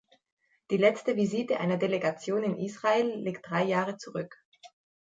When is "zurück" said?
3.97-4.35